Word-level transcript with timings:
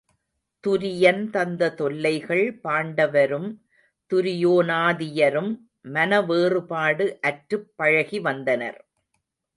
துரியன் 0.63 1.29
தந்த 1.29 1.69
தொல்லைகள் 1.71 2.59
பாண்ட 2.63 3.05
வரும் 3.11 3.47
துரியோனாதியரும் 4.11 5.51
மனவேறுபாடு 5.93 7.07
அற்றுப்பழகி 7.21 8.21
வந்தனர். 8.21 8.79